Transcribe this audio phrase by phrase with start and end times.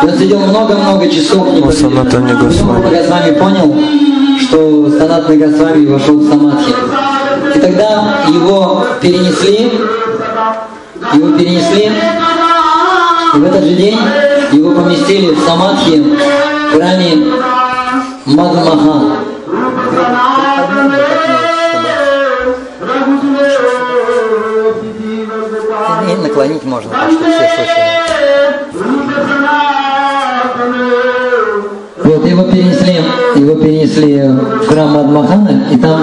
[0.00, 2.82] Он сидел много-много часов О Санатане Госвами.
[2.82, 3.76] Потом Госвами понял,
[4.40, 6.72] что Санатный Госвами вошел в самадхи.
[7.54, 9.72] И тогда его перенесли,
[11.14, 11.92] его перенесли,
[13.34, 13.98] и в этот же день
[14.52, 17.26] его поместили в самадхи в храме
[18.26, 19.16] Мадхамаха.
[26.08, 28.07] И наклонить можно, так что все слышали.
[32.50, 32.94] Перенесли,
[33.36, 36.00] его перенесли в храм Мадмахана, и там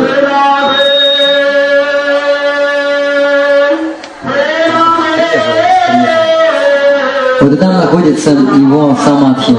[7.42, 9.58] вот и там находится его самадхи.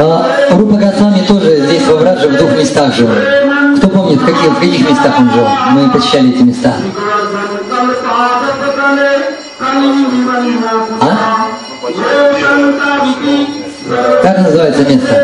[0.00, 3.08] А Рупа Госвами тоже здесь во Врадже в двух местах жил.
[3.76, 5.46] Кто помнит, в каких, в каких местах он жил?
[5.72, 6.74] Мы посещали эти места.
[11.00, 11.38] А?
[14.22, 15.14] Как называется место?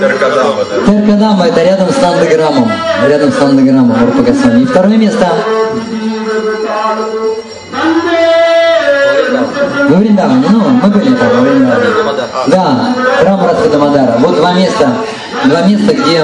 [0.00, 0.92] Теркадама, да.
[0.92, 2.70] Теркадама это рядом с Нандаграммом.
[3.08, 4.62] Рядом с Нандаграммом Рупа Госвами.
[4.62, 5.26] И второе место
[9.88, 10.46] во Вриндаване.
[10.50, 11.86] Ну, мы были там, во Вриндаване.
[12.46, 14.14] Да, храм Радхадамадара.
[14.18, 14.92] Вот два места,
[15.44, 16.22] два места, где,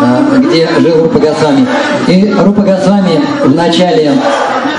[0.00, 1.66] а, где жил Рупа Госвами.
[2.06, 4.12] И Рупа Госвами в начале,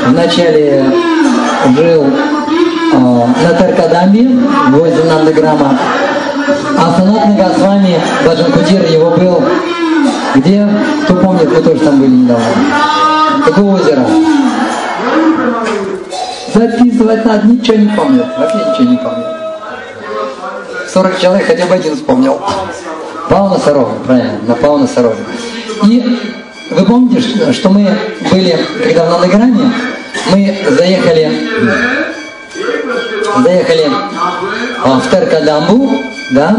[0.07, 0.85] в начале
[1.75, 2.05] жил
[2.97, 4.27] на Таркадамбе,
[4.71, 5.77] возле Нандаграма.
[6.77, 9.43] А Санатна Госвами, Баджан Кутир его был,
[10.35, 10.67] где,
[11.03, 12.45] кто помнит, мы тоже там были недавно.
[13.45, 14.05] Какое озеро?
[16.53, 18.25] Записывать надо, ничего не помню.
[18.37, 19.23] Вообще ничего не помню.
[20.91, 22.41] 40 человек хотя бы один вспомнил.
[23.29, 25.15] Пауна Сарова, правильно, на Пауна Сарова.
[25.83, 26.19] И
[26.71, 27.21] вы помните,
[27.53, 27.87] что- мы
[28.31, 29.71] были, когда в Нандаграме,
[30.31, 31.31] мы заехали,
[33.43, 33.89] заехали
[34.83, 35.91] в Таркадамбу,
[36.31, 36.55] да,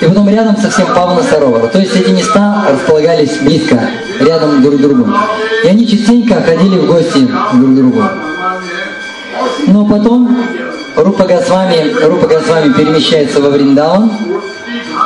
[0.00, 1.68] и потом рядом совсем Павна Сарова.
[1.68, 3.80] То есть эти места располагались близко,
[4.20, 5.08] рядом друг к другу.
[5.64, 8.02] И они частенько ходили в гости друг к другу.
[9.66, 10.36] Но потом
[10.96, 14.10] Рупа Госвами, Рупа Госвами перемещается во Вриндаван,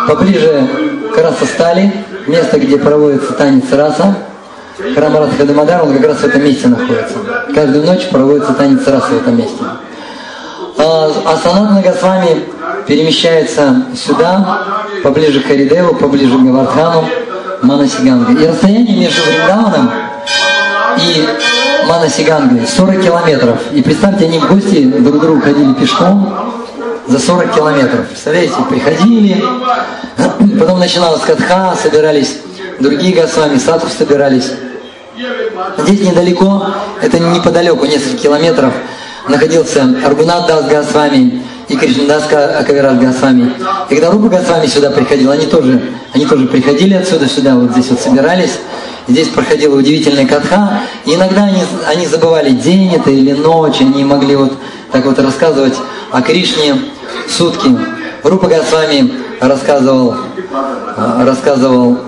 [0.07, 0.67] поближе
[1.15, 1.93] к Расастали,
[2.27, 4.17] место, где проводится танец раса.
[4.95, 7.17] Храм Радха Дамадар, он как раз в этом месте находится.
[7.55, 9.65] Каждую ночь проводится танец раса в этом месте.
[10.91, 12.47] А, а Санатна Госвами
[12.87, 14.63] перемещается сюда,
[15.03, 17.07] поближе к Харидеву, поближе к Гавардхану,
[17.61, 18.33] Манасиганга.
[18.33, 19.91] И расстояние между Вриндаваном
[20.97, 21.29] и
[21.87, 23.59] Манасигангой 40 километров.
[23.73, 26.57] И представьте, они в гости друг к другу ходили пешком
[27.07, 28.07] за 40 километров.
[28.09, 29.45] Представляете, приходили,
[30.59, 32.39] потом начиналась катха, собирались
[32.81, 34.53] другие Госвами, садху собирались.
[35.77, 36.67] Здесь недалеко,
[37.03, 38.73] это неподалеку, несколько километров,
[39.29, 43.53] находился Аргунат Дас Госвами и Кришнадас Акавират Госвами.
[43.91, 45.81] И когда Рупа Госвами сюда приходил, они тоже,
[46.13, 48.59] они тоже приходили отсюда сюда, вот здесь вот собирались.
[49.07, 54.37] Здесь проходила удивительная катха, и иногда они, они забывали день это или ночь, они могли
[54.37, 54.53] вот
[54.93, 55.75] так вот рассказывать
[56.11, 56.75] о Кришне
[57.27, 57.75] сутки.
[58.23, 60.15] Рупа Госвами рассказывал,
[60.97, 61.99] а, рассказывал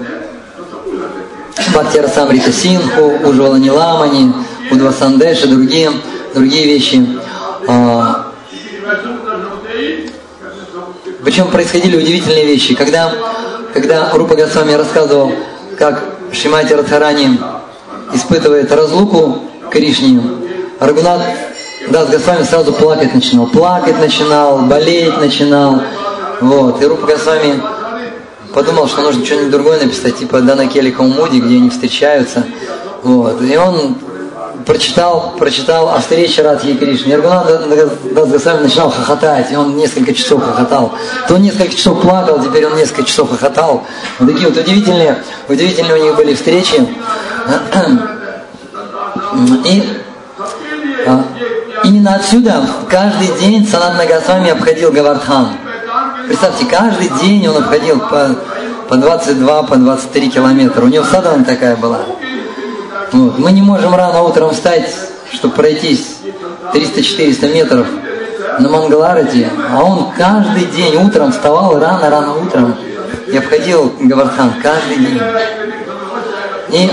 [1.71, 4.35] Бхактира Самрита Синху, Уджвала Ниламани,
[4.71, 5.91] Удва Сандеш и другие,
[6.35, 7.07] другие вещи.
[7.69, 8.33] А,
[11.25, 12.75] Причем происходили удивительные вещи.
[12.75, 13.13] Когда,
[13.73, 15.33] когда Рупа Госвами рассказывал,
[15.79, 16.03] как
[16.33, 17.39] Шимати Радхарани
[18.15, 20.23] испытывает разлуку Кришне,
[20.79, 21.23] Рагунат
[21.89, 23.47] Дас Госвами сразу плакать начинал.
[23.47, 25.83] Плакать начинал, болеть начинал.
[26.41, 26.83] Вот.
[26.83, 27.61] И Рупа Госвами
[28.55, 32.45] подумал, что нужно что-нибудь другое написать, типа Дана Келли Каумуди, где они встречаются.
[33.03, 33.43] Вот.
[33.43, 33.97] И он
[34.71, 37.11] прочитал, прочитал о встрече Радхи и Кришны.
[37.11, 37.45] И Рагунат
[38.63, 40.93] начинал хохотать, и он несколько часов хохотал.
[41.27, 43.85] То он несколько часов плакал, теперь он несколько часов хохотал.
[44.21, 46.87] Вот такие вот удивительные, удивительные у них были встречи.
[49.65, 49.83] И
[51.07, 51.25] а,
[51.83, 55.49] именно отсюда каждый день Санат Нагасвами обходил Гавардхан.
[56.29, 58.37] Представьте, каждый день он обходил по,
[58.89, 60.83] по 22, по 23 километра.
[60.85, 62.03] У него садана такая была.
[63.13, 63.39] Вот.
[63.39, 64.95] Мы не можем рано утром встать,
[65.33, 66.19] чтобы пройтись
[66.73, 67.87] 300-400 метров
[68.59, 72.77] на Мангаларате, а он каждый день утром вставал рано-рано утром
[73.27, 75.21] и обходил Гавардхан каждый день.
[76.71, 76.91] И,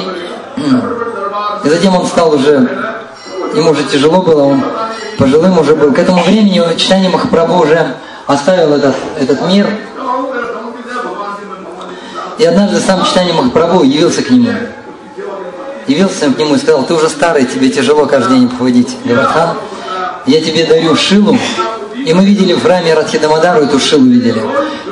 [1.66, 2.68] и затем он стал уже,
[3.54, 4.64] ему уже тяжело было, он
[5.18, 5.94] пожилым уже был.
[5.94, 9.68] К этому времени читание Махапрабху уже оставил этот, этот мир.
[12.38, 14.50] И однажды сам читание Махапрабху явился к нему.
[15.88, 19.58] Явился к нему и сказал, ты уже старый, тебе тяжело каждый день поводить Гавардхан.
[20.26, 21.38] я тебе дарю шилу.
[21.96, 24.42] И мы видели в храме Радхидамадару эту шилу видели.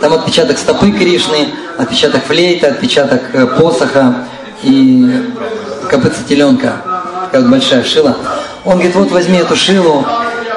[0.02, 4.26] Там отпечаток стопы Кришны, отпечаток флейта, отпечаток э, посоха
[4.64, 5.34] и
[5.90, 6.82] копытца теленка.
[7.26, 8.16] Такая вот большая шила.
[8.64, 10.06] Он говорит, вот возьми эту шилу,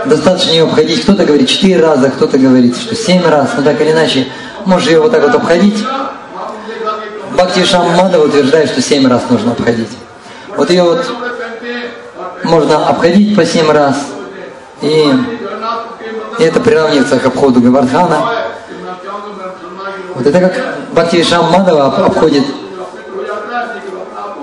[0.07, 1.03] достаточно ее обходить.
[1.03, 4.29] Кто-то говорит четыре раза, кто-то говорит, что семь раз, но так или иначе,
[4.65, 5.85] можешь ее вот так вот обходить.
[7.33, 9.91] Бхакти Шаммада утверждает, что семь раз нужно обходить.
[10.59, 11.07] Вот ее вот
[12.43, 13.95] можно обходить по семь раз,
[14.83, 15.09] и,
[16.41, 18.29] это приравнивается к обходу Гавардхана.
[20.17, 22.43] Вот это как Бхакти Шаммадова обходит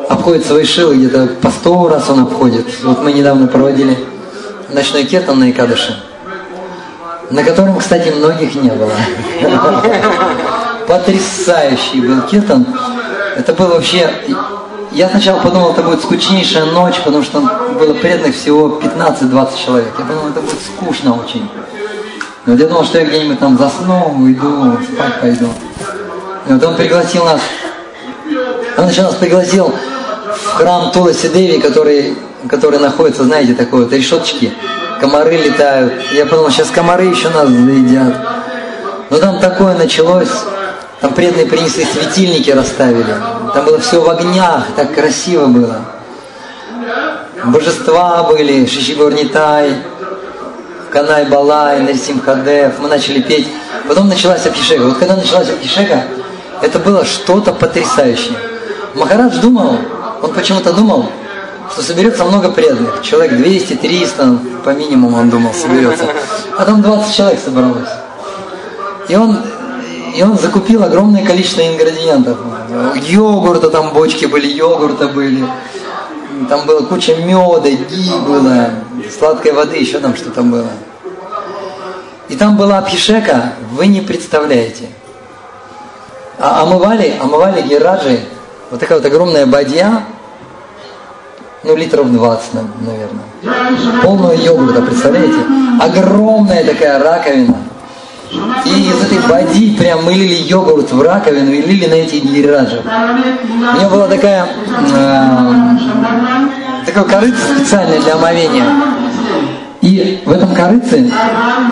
[0.07, 2.65] обходит свои шилы где-то по сто раз он обходит.
[2.83, 3.97] Вот мы недавно проводили
[4.69, 6.01] ночной киртан на Икадыше,
[7.29, 8.94] на котором, кстати, многих не было.
[10.88, 12.65] Потрясающий был киртан.
[13.35, 14.09] Это было вообще...
[14.95, 17.42] Я сначала подумал, это будет скучнейшая ночь, потому что
[17.77, 19.94] было преданных всего 15-20 человек.
[20.00, 21.50] Я подумал, это будет скучно очень.
[22.45, 25.50] Но я думал, что я где-нибудь там засну, уйду, спать пойду.
[26.47, 27.42] И вот он пригласил нас,
[28.77, 29.74] он еще нас пригласил
[30.33, 34.53] в храм Туласи Деви, который, который находится, знаете, такой вот решеточки,
[35.01, 35.94] комары летают.
[36.13, 38.15] Я подумал, сейчас комары еще нас заедят.
[39.09, 40.31] Но там такое началось,
[41.01, 43.13] там преданные принесли светильники, расставили.
[43.56, 45.78] Там было все в огнях, так красиво было.
[47.46, 49.78] Божества были, Шишигор Нитай,
[50.92, 52.74] Канай Балай, Нарисим Хадев.
[52.80, 53.48] Мы начали петь.
[53.88, 54.84] Потом началась Абхишека.
[54.84, 56.04] Вот когда началась Абхишека,
[56.62, 58.38] это было что-то потрясающее.
[58.94, 59.78] Махарадж думал,
[60.22, 61.10] он почему-то думал,
[61.72, 63.02] что соберется много преданных.
[63.04, 66.07] Человек 200-300, по минимуму он думал, соберется.
[66.57, 67.88] А там 20 человек собралось.
[69.07, 69.40] И он,
[70.15, 72.38] и он закупил огромное количество ингредиентов.
[73.07, 75.45] Йогурта, там бочки были, йогурта были.
[76.50, 78.69] Там была куча меда, ги было,
[79.17, 80.69] сладкой воды, еще там что-то было.
[82.29, 84.88] И там была абхишека, вы не представляете.
[86.39, 88.21] А омывали, омывали гераджи,
[88.71, 90.06] вот такая вот огромная бадья,
[91.63, 94.01] ну, литров 20, наверное.
[94.01, 95.39] Полного йогурта, представляете?
[95.79, 97.64] Огромная такая раковина.
[98.65, 102.81] И из этой боди прям мы лили йогурт в раковину и лили на эти гирираджи.
[102.83, 104.47] У меня была такая,
[104.95, 105.51] э,
[106.85, 108.65] такая корыца специальная для омовения.
[109.81, 111.11] И в этом корыце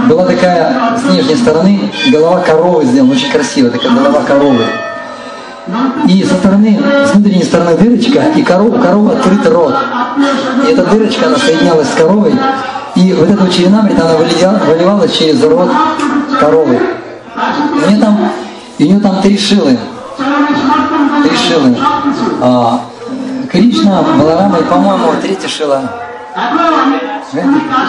[0.07, 4.65] была такая с нижней стороны голова коровы сделана, очень красивая такая голова коровы.
[6.07, 9.75] И со стороны, с внутренней стороны дырочка, и корова, корова открыт рот.
[10.67, 12.33] И эта дырочка, она соединялась с коровой,
[12.95, 15.69] и вот эта черенамрит, она выливалась через рот
[16.39, 16.79] коровы.
[17.71, 18.31] У нее там,
[18.77, 19.77] и у нее там три шилы.
[21.23, 21.77] Три шилы.
[22.41, 22.81] А,
[23.51, 25.83] Кришна, Баларама и, по-моему, третья шила.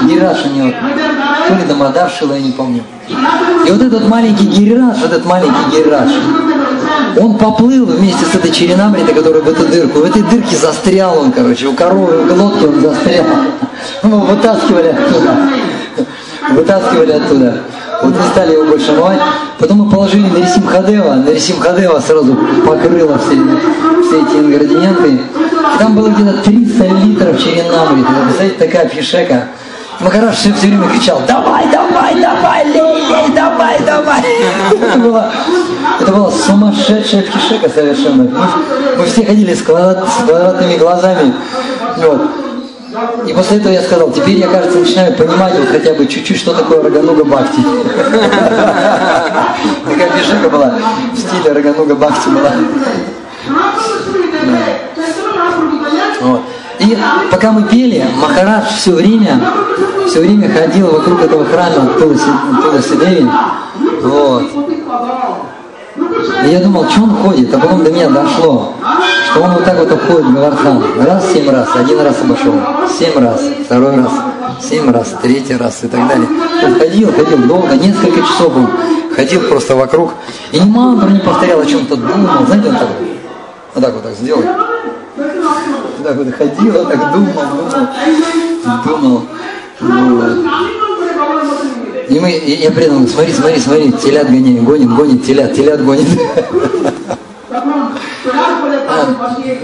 [0.04, 0.72] Гираш у него,
[1.48, 2.82] то ли Дамадар шила, я не помню.
[3.08, 6.10] И вот этот маленький гираш, вот этот маленький гираш,
[7.18, 10.00] он поплыл вместе с этой черенамритой, которая в эту дырку.
[10.00, 13.24] В этой дырке застрял он, короче, у коровы в глотке он застрял.
[14.02, 15.36] Мы вытаскивали оттуда.
[16.50, 17.60] Вытаскивали оттуда.
[18.02, 19.20] Вот не стали его больше мывать.
[19.58, 21.14] Потом мы положили на Ресим Хадева.
[21.14, 22.36] На Ресим Хадева сразу
[22.66, 23.36] покрыло все,
[24.06, 25.12] все эти ингредиенты.
[25.12, 28.08] И там было где-то 300 литров черенамриты.
[28.24, 29.48] Представляете, такая фишека.
[30.00, 34.22] Махараш все, все время кричал, давай, давай, давай, лей, давай, давай.
[34.72, 35.30] Это было,
[36.00, 38.24] это было сумасшедшая фишека совершенно.
[38.24, 41.32] Мы, мы все ходили с, с квадратными глазами.
[41.98, 42.43] Вот.
[43.26, 46.54] И после этого я сказал, теперь я, кажется, начинаю понимать вот хотя бы чуть-чуть, что
[46.54, 47.60] такое Рагануга Бхакти.
[49.84, 50.74] Такая фишека была
[51.12, 52.52] в стиле Рагануга Бхакти была.
[56.20, 56.42] Вот.
[56.78, 56.96] И
[57.30, 59.40] пока мы пели, Махарадж все время,
[60.06, 63.28] все время ходил вокруг этого храма Туласи Деви.
[64.02, 64.44] Вот.
[66.44, 68.74] И я думал, что он ходит, а потом до меня дошло,
[69.36, 70.82] он вот так вот обходит Гавардхан.
[71.04, 72.54] Раз, семь раз, один раз обошел,
[72.98, 74.12] семь раз, второй раз,
[74.62, 76.28] семь раз, третий раз и так далее.
[76.64, 78.68] Он ходил, ходил долго, несколько часов он
[79.14, 80.12] ходил просто вокруг.
[80.52, 82.46] И ни мантр не повторял, о чем-то думал.
[82.46, 82.88] Знаете, он так
[83.74, 84.42] вот так вот так сделал
[86.04, 87.32] так вот ходила, так думал,
[88.84, 89.22] думал,
[89.80, 90.22] думал.
[92.08, 96.06] И мы, и я придумал, смотри, смотри, смотри, телят гонит, гонит, гонит, телят, телят гонит.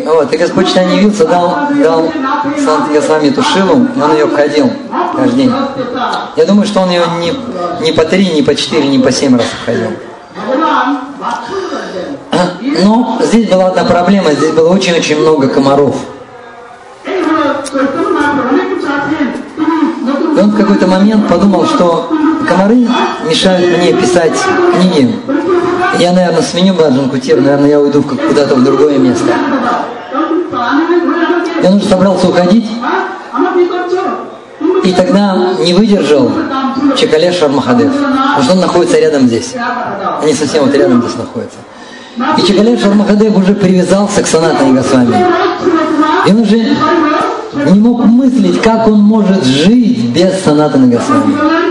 [0.06, 2.04] А, вот, и Господь Читание явился, дал, дал
[3.22, 4.70] эту шилу, и он ее обходил
[5.16, 5.52] каждый день.
[6.36, 7.32] Я думаю, что он ее не,
[7.84, 9.92] не по три, не по четыре, не по семь раз обходил.
[12.84, 15.96] Но здесь была одна проблема, здесь было очень-очень много комаров.
[20.36, 22.10] И он в какой-то момент подумал, что
[22.48, 22.86] комары
[23.28, 24.38] мешают мне писать
[24.74, 25.14] книги.
[25.98, 29.26] Я, наверное, сменю Баджан Кутир, наверное, я уйду куда-то в другое место.
[31.62, 32.66] Он уже собрался уходить,
[34.82, 36.30] и тогда не выдержал
[36.96, 39.54] Чекалешвар Махадев, потому что он находится рядом здесь.
[40.22, 41.58] Они совсем вот рядом здесь находятся.
[42.38, 45.16] И Чекалешвар Махадев уже привязался к Санатане Госвами.
[46.26, 46.76] И он уже
[47.70, 51.69] не мог мыслить, как он может жить без Санатана Госвами.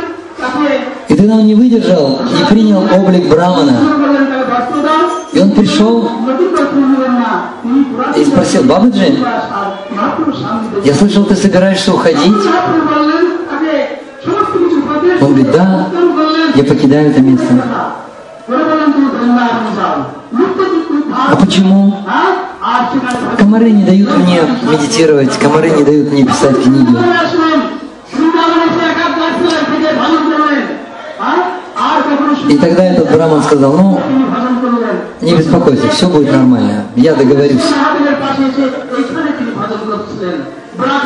[1.10, 3.76] И тогда он не выдержал и принял облик Брамана.
[5.34, 6.10] И он пришел
[8.16, 9.18] и спросил, Бабаджи,
[10.84, 12.36] я слышал, ты собираешься уходить?
[15.22, 15.88] Он говорит, да,
[16.56, 17.66] я покидаю это место.
[21.32, 21.98] А почему?
[23.38, 26.96] Комары не дают мне медитировать, комары не дают мне писать книги.
[32.48, 34.00] И тогда этот браман сказал, ну,
[35.22, 37.62] не беспокойся, все будет нормально, я договорюсь.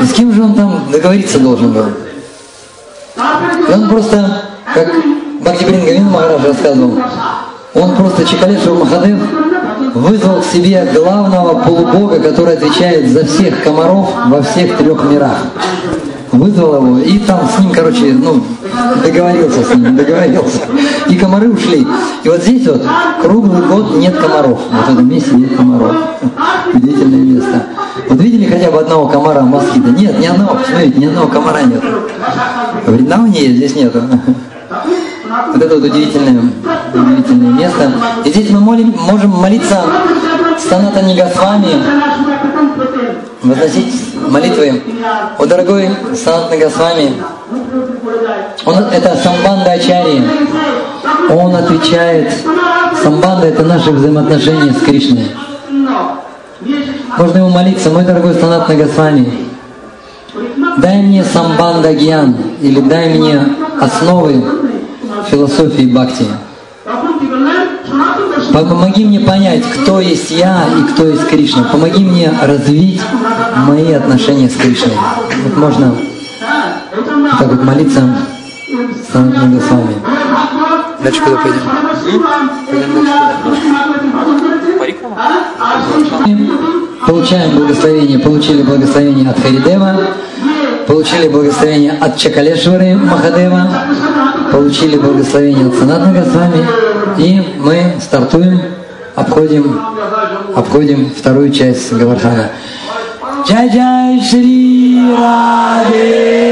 [0.02, 1.86] И с кем же он там договориться должен был?
[3.68, 4.94] И он просто, как
[5.42, 7.00] Бхактибрин Гавин Махарадж рассказывал,
[7.74, 9.20] он просто Чекалешев Махадев
[9.94, 15.38] вызвал к себе главного полубога, который отвечает за всех комаров во всех трех мирах.
[16.44, 18.44] Вызвал его, и там с ним, короче, ну,
[19.02, 20.60] договорился с ним, договорился.
[21.08, 21.88] И комары ушли.
[22.22, 22.82] И вот здесь вот
[23.22, 24.60] круглый год нет комаров.
[24.70, 25.96] Вот в этом месте нет комаров.
[26.74, 27.64] Удивительное место.
[28.10, 29.82] Вот видели хотя бы одного комара в Москве?
[29.86, 31.82] Да нет, ни одного, посмотрите, ни одного комара нет.
[32.86, 34.02] В Вриндауне здесь нету.
[35.54, 36.44] Вот это вот удивительное,
[36.94, 37.90] удивительное место.
[38.26, 39.82] И здесь мы молим, можем молиться
[40.60, 41.70] Саната Нигасвами,
[43.42, 44.82] возносить молитвы.
[45.38, 47.14] О, дорогой Санат Нагасвами,
[48.66, 50.24] он, это Самбанда Ачари.
[51.30, 52.32] Он отвечает,
[53.02, 55.32] Самбанда это наши взаимоотношения с Кришной.
[57.18, 59.32] Можно ему молиться, мой дорогой Санат Нагасвами,
[60.78, 63.46] дай мне Самбанда Гьян, или дай мне
[63.80, 64.44] основы
[65.30, 66.26] философии Бхакти.
[68.54, 71.64] Помоги мне понять, кто есть я и кто есть Кришна.
[71.64, 73.02] Помоги мне развить
[73.68, 74.94] мои отношения с Кришной.
[75.44, 75.96] Вот можно
[76.96, 78.16] вот так вот молиться
[79.12, 79.96] с вами.
[81.04, 81.62] Дальше куда пойдем?
[87.08, 90.00] Получаем благословение, получили благословение от Харидева,
[90.88, 93.68] получили благословение от Чакалешвары Махадева,
[94.52, 96.66] получили благословение от Санатна Госвами,
[97.18, 98.62] и мы стартуем,
[99.16, 99.80] обходим,
[100.56, 102.50] обходим вторую часть Гавардхана.
[103.48, 106.44] Джай Шри Раде!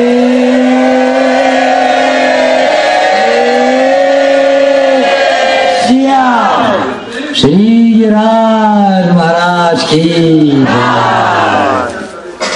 [7.33, 10.67] Шри Гираж Махарадж Ки